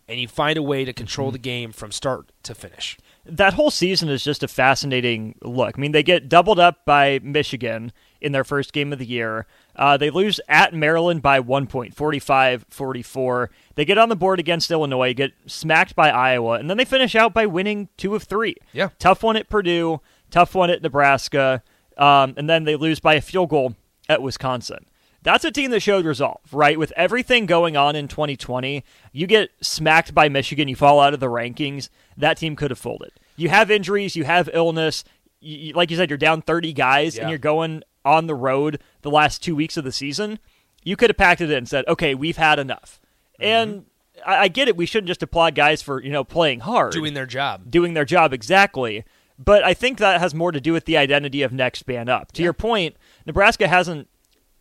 And 0.09 0.21
you 0.21 0.29
find 0.29 0.57
a 0.57 0.63
way 0.63 0.85
to 0.85 0.93
control 0.93 1.31
the 1.31 1.39
game 1.39 1.73
from 1.73 1.91
start 1.93 2.31
to 2.45 2.55
finish. 2.55 2.97
that 3.25 3.55
whole 3.55 3.73
season 3.73 4.09
is 4.09 4.23
just 4.23 4.45
a 4.45 4.49
fascinating 4.49 5.35
look. 5.43 5.77
I 5.77 5.81
mean, 5.81 5.91
they 5.91 6.05
get 6.05 6.29
doubled 6.29 6.61
up 6.61 6.85
by 6.85 7.19
Michigan 7.25 7.93
in 8.21 8.31
their 8.33 8.45
first 8.45 8.73
game 8.73 8.93
of 8.93 9.01
the 9.01 9.07
year. 9.07 9.47
Uh, 9.75 9.97
they 9.97 10.11
lose 10.11 10.41
at 10.49 10.73
Maryland 10.73 11.23
by 11.23 11.41
one 11.41 11.67
point, 11.67 11.95
45 11.95 12.67
44. 12.71 13.51
They 13.75 13.85
get 13.85 13.99
on 13.99 14.09
the 14.09 14.17
board 14.17 14.39
against 14.39 14.71
Illinois, 14.71 15.13
get 15.13 15.33
smacked 15.47 15.97
by 15.97 16.11
Iowa, 16.11 16.53
and 16.53 16.71
then 16.71 16.77
they 16.77 16.85
finish 16.85 17.15
out 17.17 17.35
by 17.35 17.47
winning 17.47 17.89
two 17.97 18.15
of 18.15 18.23
three. 18.23 18.55
Yeah. 18.73 18.91
Tough 19.01 19.25
one 19.25 19.37
at 19.37 19.49
Purdue, 19.49 20.01
tough 20.31 20.55
one 20.55 20.71
at 20.71 20.83
Nebraska, 20.83 21.63
um, 21.97 22.35
and 22.37 22.49
then 22.49 22.65
they 22.65 22.77
lose 22.77 23.01
by 23.01 23.15
a 23.15 23.21
field 23.21 23.49
goal 23.51 23.75
at 24.09 24.23
Wisconsin. 24.23 24.87
That's 25.23 25.45
a 25.45 25.51
team 25.51 25.71
that 25.73 25.81
showed 25.81 26.05
resolve, 26.05 26.41
right? 26.53 26.79
With 26.79 26.93
everything 26.97 27.47
going 27.47 27.77
on 27.77 27.97
in 27.97 28.07
2020, 28.07 28.85
you 29.13 29.27
get 29.27 29.51
smacked 29.61 30.15
by 30.15 30.29
Michigan, 30.29 30.69
you 30.69 30.77
fall 30.77 31.01
out 31.01 31.15
of 31.15 31.21
the 31.21 31.27
rankings. 31.27 31.89
That 32.17 32.37
team 32.39 32.55
could 32.55 32.71
have 32.71 32.79
folded. 32.79 33.11
You 33.37 33.49
have 33.49 33.71
injuries, 33.71 34.15
you 34.15 34.25
have 34.25 34.49
illness. 34.53 35.03
You, 35.41 35.73
like 35.75 35.91
you 35.91 35.97
said, 35.97 36.11
you're 36.11 36.17
down 36.17 36.43
30 36.43 36.73
guys, 36.73 37.17
Yeah. 37.17 37.23
and 37.23 37.31
you're 37.31 37.39
going 37.39 37.83
on 38.05 38.27
the 38.29 38.37
road 38.37 38.81
the 39.03 39.11
last 39.11 39.43
two 39.43 39.57
weeks 39.57 39.77
of 39.77 39.83
the 39.85 39.91
season. 39.91 40.39
You 40.85 40.95
could 40.97 41.11
have 41.11 41.17
packed 41.17 41.41
it 41.41 41.51
in 41.51 41.57
and 41.59 41.69
said, 41.69 41.85
"Okay, 41.89 42.15
we've 42.15 42.37
had 42.37 42.61
enough." 42.61 43.01
And 43.41 43.87
I, 44.25 44.43
I 44.43 44.49
get 44.49 44.69
it. 44.69 44.77
We 44.77 44.87
shouldn't 44.87 45.09
just 45.09 45.23
applaud 45.25 45.57
guys 45.57 45.83
for 45.83 46.01
you 46.01 46.11
know 46.13 46.23
playing 46.23 46.61
hard, 46.61 46.93
Doing 46.93 47.15
their 47.15 47.27
job. 47.27 47.69
doing 47.69 47.95
their 47.95 48.05
job 48.05 48.33
exactly. 48.33 49.05
But 49.39 49.65
I 49.65 49.75
think 49.75 49.99
that 49.99 50.21
has 50.21 50.35
more 50.35 50.53
to 50.53 50.61
do 50.61 50.73
with 50.73 50.87
the 50.87 50.97
identity 50.97 51.43
of 51.43 51.53
next 51.53 51.87
man 51.87 52.09
up. 52.09 52.33
To 52.33 52.43
your 52.43 52.53
point, 52.53 52.97
Nebraska 53.27 53.69
hasn't 53.69 54.09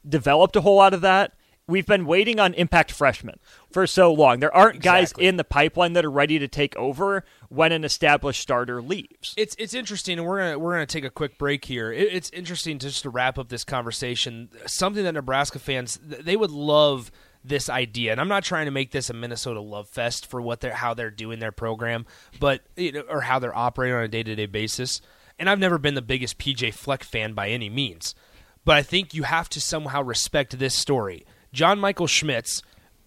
developed 0.08 0.55
a 0.55 0.62
whole 0.62 0.75
lot 0.75 0.94
of 0.94 1.01
that. 1.01 1.34
We've 1.67 1.86
been 1.86 2.05
waiting 2.05 2.39
on 2.39 2.53
impact 2.53 2.91
freshmen 2.91 3.39
for 3.72 3.88
so 3.88 4.13
long. 4.13 4.39
There 4.39 4.55
aren't 4.55 4.84
guys 4.84 5.12
in 5.17 5.38
the 5.38 5.44
pipeline 5.44 5.94
that 5.94 6.05
are 6.05 6.12
ready 6.12 6.38
to 6.38 6.48
take 6.48 6.75
over 6.75 7.25
when 7.50 7.72
an 7.72 7.84
established 7.84 8.39
starter 8.39 8.84
leaves. 8.84 9.34
It's 9.36 9.55
it's 9.58 9.74
interesting, 9.74 10.20
and 10.20 10.27
we're 10.27 10.38
gonna 10.38 10.60
we're 10.60 10.74
gonna 10.74 10.86
take 10.86 11.05
a 11.05 11.10
quick 11.10 11.39
break 11.39 11.65
here. 11.65 11.91
It, 11.91 12.10
it's 12.13 12.29
interesting 12.29 12.77
just 12.77 13.01
to 13.01 13.10
wrap 13.10 13.39
up 13.39 13.50
this 13.50 13.63
conversation. 13.63 14.50
Something 14.67 15.05
that 15.05 15.13
Nebraska 15.13 15.58
fans 15.58 16.00
they 16.03 16.36
would 16.36 16.51
love 16.51 17.12
this 17.47 17.69
idea, 17.69 18.11
and 18.11 18.21
I'm 18.21 18.27
not 18.27 18.43
trying 18.43 18.65
to 18.65 18.71
make 18.71 18.91
this 18.91 19.09
a 19.09 19.13
Minnesota 19.13 19.61
love 19.61 19.87
fest 19.87 20.25
for 20.25 20.41
what 20.41 20.61
they're 20.61 20.73
how 20.73 20.93
they're 20.93 21.11
doing 21.11 21.39
their 21.39 21.51
program, 21.51 22.05
but 22.39 22.61
you 22.75 22.91
know, 22.91 23.03
or 23.09 23.21
how 23.21 23.39
they're 23.39 23.55
operating 23.55 23.95
on 23.95 24.03
a 24.03 24.07
day 24.07 24.23
to 24.23 24.35
day 24.35 24.45
basis. 24.45 25.01
And 25.37 25.49
I've 25.49 25.59
never 25.59 25.77
been 25.77 25.95
the 25.95 26.01
biggest 26.01 26.37
PJ 26.37 26.73
Fleck 26.73 27.03
fan 27.03 27.33
by 27.33 27.49
any 27.49 27.69
means, 27.69 28.15
but 28.63 28.77
I 28.77 28.83
think 28.83 29.13
you 29.13 29.23
have 29.23 29.49
to 29.49 29.61
somehow 29.61 30.01
respect 30.01 30.57
this 30.57 30.75
story. 30.75 31.25
John 31.51 31.79
Michael 31.79 32.07
Schmitz 32.07 32.61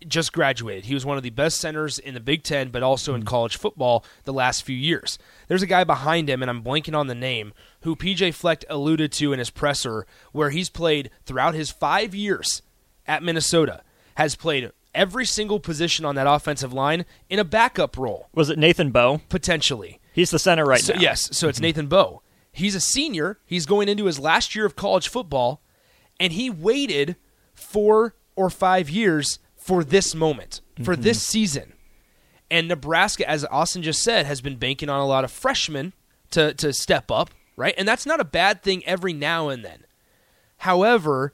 just 0.06 0.32
graduated. 0.32 0.84
He 0.84 0.94
was 0.94 1.04
one 1.04 1.16
of 1.16 1.22
the 1.22 1.30
best 1.30 1.58
centers 1.58 1.98
in 1.98 2.14
the 2.14 2.20
Big 2.20 2.42
Ten, 2.42 2.70
but 2.70 2.82
also 2.82 3.14
in 3.14 3.22
mm-hmm. 3.22 3.28
college 3.28 3.56
football 3.56 4.04
the 4.24 4.32
last 4.32 4.62
few 4.62 4.76
years. 4.76 5.18
There's 5.48 5.62
a 5.62 5.66
guy 5.66 5.84
behind 5.84 6.30
him, 6.30 6.42
and 6.42 6.50
I'm 6.50 6.62
blanking 6.62 6.96
on 6.96 7.08
the 7.08 7.14
name, 7.14 7.52
who 7.80 7.96
PJ 7.96 8.34
Fleck 8.34 8.64
alluded 8.68 9.12
to 9.12 9.32
in 9.32 9.38
his 9.38 9.50
presser, 9.50 10.06
where 10.32 10.50
he's 10.50 10.70
played 10.70 11.10
throughout 11.24 11.54
his 11.54 11.70
five 11.70 12.14
years 12.14 12.62
at 13.06 13.22
Minnesota, 13.22 13.82
has 14.18 14.34
played 14.36 14.70
every 14.94 15.24
single 15.24 15.60
position 15.60 16.04
on 16.04 16.16
that 16.16 16.26
offensive 16.26 16.72
line 16.72 17.06
in 17.30 17.38
a 17.38 17.44
backup 17.44 17.96
role, 17.96 18.28
Was 18.34 18.50
it 18.50 18.58
Nathan 18.58 18.90
Boe? 18.90 19.20
potentially. 19.28 20.00
He's 20.12 20.30
the 20.32 20.38
center 20.40 20.64
right 20.64 20.80
So, 20.80 20.94
now. 20.94 21.00
Yes, 21.00 21.36
so 21.36 21.48
it's 21.48 21.60
Nathan 21.60 21.86
Boe. 21.86 22.22
He's 22.50 22.74
a 22.74 22.80
senior. 22.80 23.38
He's 23.46 23.64
going 23.64 23.88
into 23.88 24.06
his 24.06 24.18
last 24.18 24.56
year 24.56 24.66
of 24.66 24.74
college 24.74 25.06
football, 25.08 25.62
and 26.18 26.32
he 26.32 26.50
waited 26.50 27.14
four 27.54 28.16
or 28.34 28.50
five 28.50 28.90
years 28.90 29.38
for 29.56 29.84
this 29.84 30.14
moment, 30.14 30.60
for 30.82 30.96
this 30.96 31.22
season. 31.22 31.74
And 32.50 32.66
Nebraska, 32.66 33.28
as 33.28 33.44
Austin 33.44 33.82
just 33.82 34.02
said, 34.02 34.26
has 34.26 34.40
been 34.40 34.56
banking 34.56 34.88
on 34.88 35.00
a 35.00 35.06
lot 35.06 35.22
of 35.22 35.30
freshmen 35.30 35.92
to, 36.32 36.54
to 36.54 36.72
step 36.72 37.10
up, 37.10 37.30
right? 37.56 37.74
And 37.78 37.86
that's 37.86 38.06
not 38.06 38.18
a 38.20 38.24
bad 38.24 38.62
thing 38.62 38.84
every 38.86 39.12
now 39.12 39.48
and 39.48 39.64
then. 39.64 39.84
However, 40.58 41.32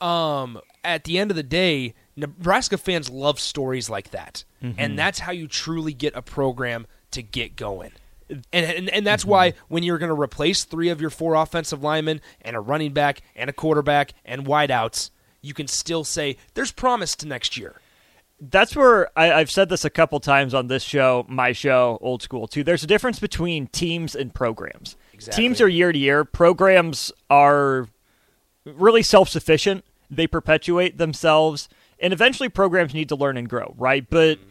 um, 0.00 0.60
at 0.82 1.04
the 1.04 1.18
end 1.18 1.30
of 1.30 1.36
the 1.36 1.42
day, 1.42 1.94
Nebraska 2.16 2.78
fans 2.78 3.10
love 3.10 3.40
stories 3.40 3.90
like 3.90 4.10
that, 4.10 4.44
mm-hmm. 4.62 4.78
and 4.78 4.98
that's 4.98 5.18
how 5.18 5.32
you 5.32 5.48
truly 5.48 5.92
get 5.92 6.14
a 6.14 6.22
program 6.22 6.86
to 7.10 7.22
get 7.22 7.56
going. 7.56 7.90
Mm-hmm. 7.90 8.40
And, 8.52 8.66
and, 8.66 8.88
and 8.88 9.06
that's 9.06 9.24
why 9.24 9.52
when 9.68 9.82
you're 9.82 9.98
going 9.98 10.14
to 10.14 10.20
replace 10.20 10.64
three 10.64 10.88
of 10.88 11.00
your 11.00 11.10
four 11.10 11.34
offensive 11.34 11.82
linemen 11.82 12.22
and 12.40 12.56
a 12.56 12.60
running 12.60 12.92
back 12.94 13.20
and 13.36 13.50
a 13.50 13.52
quarterback 13.52 14.14
and 14.24 14.46
wideouts, 14.46 15.10
you 15.42 15.52
can 15.52 15.66
still 15.68 16.04
say 16.04 16.38
there's 16.54 16.72
promise 16.72 17.14
to 17.16 17.26
next 17.28 17.58
year. 17.58 17.80
that's 18.40 18.74
where 18.74 19.10
I, 19.18 19.32
I've 19.32 19.50
said 19.50 19.68
this 19.68 19.84
a 19.84 19.90
couple 19.90 20.20
times 20.20 20.54
on 20.54 20.66
this 20.66 20.82
show, 20.82 21.24
my 21.28 21.52
show, 21.52 21.98
old 22.00 22.22
school 22.22 22.46
too. 22.48 22.64
There's 22.64 22.82
a 22.82 22.86
difference 22.86 23.18
between 23.18 23.68
teams 23.68 24.14
and 24.14 24.34
programs. 24.34 24.96
Exactly. 25.12 25.42
Teams 25.42 25.60
are 25.60 25.68
year 25.68 25.92
to 25.92 25.98
year. 25.98 26.24
Programs 26.24 27.12
are 27.30 27.88
really 28.64 29.02
self 29.02 29.28
sufficient. 29.28 29.84
They 30.10 30.26
perpetuate 30.26 30.98
themselves, 30.98 31.68
and 32.04 32.12
eventually 32.12 32.50
programs 32.50 32.92
need 32.92 33.08
to 33.08 33.16
learn 33.16 33.38
and 33.38 33.48
grow, 33.48 33.74
right? 33.78 34.06
But 34.08 34.38
mm-hmm. 34.38 34.48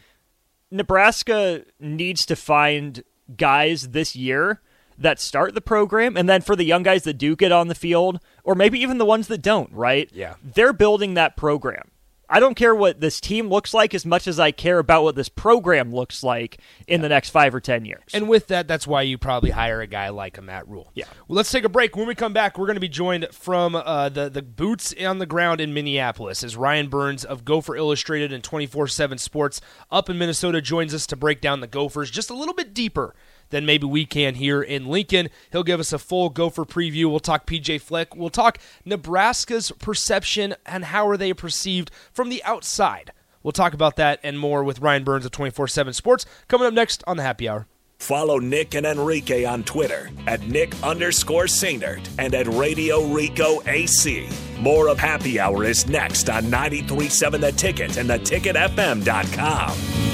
Nebraska 0.72 1.64
needs 1.78 2.26
to 2.26 2.34
find 2.34 3.04
guys 3.36 3.90
this 3.90 4.16
year 4.16 4.60
that 4.98 5.20
start 5.20 5.54
the 5.54 5.60
program, 5.60 6.16
and 6.16 6.28
then 6.28 6.40
for 6.40 6.56
the 6.56 6.64
young 6.64 6.82
guys 6.82 7.04
that 7.04 7.14
do 7.14 7.36
get 7.36 7.52
on 7.52 7.68
the 7.68 7.74
field, 7.76 8.18
or 8.42 8.56
maybe 8.56 8.80
even 8.80 8.98
the 8.98 9.04
ones 9.04 9.28
that 9.28 9.38
don't, 9.40 9.72
right? 9.72 10.10
Yeah. 10.12 10.34
They're 10.42 10.72
building 10.72 11.14
that 11.14 11.36
program. 11.36 11.92
I 12.28 12.40
don't 12.40 12.54
care 12.54 12.74
what 12.74 13.00
this 13.00 13.20
team 13.20 13.48
looks 13.48 13.74
like 13.74 13.94
as 13.94 14.06
much 14.06 14.26
as 14.26 14.40
I 14.40 14.50
care 14.50 14.78
about 14.78 15.02
what 15.02 15.14
this 15.14 15.28
program 15.28 15.94
looks 15.94 16.22
like 16.22 16.58
in 16.86 17.02
the 17.02 17.08
next 17.08 17.30
five 17.30 17.54
or 17.54 17.60
ten 17.60 17.84
years. 17.84 18.02
And 18.12 18.28
with 18.28 18.46
that, 18.48 18.66
that's 18.66 18.86
why 18.86 19.02
you 19.02 19.18
probably 19.18 19.50
hire 19.50 19.80
a 19.80 19.86
guy 19.86 20.08
like 20.08 20.38
a 20.38 20.42
Matt 20.42 20.66
Rhule. 20.68 20.90
Yeah. 20.94 21.04
Well, 21.28 21.36
let's 21.36 21.50
take 21.50 21.64
a 21.64 21.68
break. 21.68 21.96
When 21.96 22.06
we 22.06 22.14
come 22.14 22.32
back, 22.32 22.58
we're 22.58 22.66
going 22.66 22.76
to 22.76 22.80
be 22.80 22.88
joined 22.88 23.28
from 23.32 23.74
uh, 23.74 24.08
the 24.08 24.28
the 24.28 24.42
boots 24.42 24.94
on 25.04 25.18
the 25.18 25.26
ground 25.26 25.60
in 25.60 25.74
Minneapolis 25.74 26.42
as 26.42 26.56
Ryan 26.56 26.88
Burns 26.88 27.24
of 27.24 27.44
Gopher 27.44 27.76
Illustrated 27.76 28.32
and 28.32 28.42
twenty 28.42 28.66
four 28.66 28.88
seven 28.88 29.18
Sports 29.18 29.60
up 29.90 30.08
in 30.08 30.18
Minnesota 30.18 30.60
joins 30.60 30.94
us 30.94 31.06
to 31.08 31.16
break 31.16 31.40
down 31.40 31.60
the 31.60 31.66
Gophers 31.66 32.10
just 32.10 32.30
a 32.30 32.34
little 32.34 32.54
bit 32.54 32.74
deeper 32.74 33.14
than 33.54 33.64
maybe 33.64 33.86
we 33.86 34.04
can 34.04 34.34
here 34.34 34.60
in 34.60 34.86
Lincoln. 34.86 35.28
He'll 35.52 35.62
give 35.62 35.78
us 35.78 35.92
a 35.92 35.98
full 36.00 36.28
Gopher 36.28 36.64
preview. 36.64 37.08
We'll 37.08 37.20
talk 37.20 37.46
PJ 37.46 37.80
Fleck. 37.80 38.16
We'll 38.16 38.28
talk 38.28 38.58
Nebraska's 38.84 39.70
perception 39.78 40.56
and 40.66 40.86
how 40.86 41.08
are 41.08 41.16
they 41.16 41.32
perceived 41.32 41.92
from 42.12 42.30
the 42.30 42.42
outside. 42.42 43.12
We'll 43.44 43.52
talk 43.52 43.72
about 43.72 43.94
that 43.94 44.18
and 44.24 44.40
more 44.40 44.64
with 44.64 44.80
Ryan 44.80 45.04
Burns 45.04 45.24
of 45.24 45.30
24 45.30 45.68
7 45.68 45.92
Sports 45.92 46.26
coming 46.48 46.66
up 46.66 46.74
next 46.74 47.04
on 47.06 47.16
the 47.16 47.22
Happy 47.22 47.48
Hour. 47.48 47.68
Follow 48.00 48.40
Nick 48.40 48.74
and 48.74 48.84
Enrique 48.84 49.44
on 49.44 49.62
Twitter 49.62 50.10
at 50.26 50.42
Nick 50.48 50.74
underscore 50.82 51.44
Sainert 51.44 52.04
and 52.18 52.34
at 52.34 52.48
Radio 52.48 53.04
Rico 53.04 53.62
AC. 53.68 54.28
More 54.58 54.88
of 54.88 54.98
Happy 54.98 55.38
Hour 55.38 55.62
is 55.62 55.86
next 55.86 56.28
on 56.28 56.46
93.7 56.46 57.40
The 57.40 57.52
Ticket 57.52 57.98
and 57.98 58.10
theticketfm.com. 58.10 60.13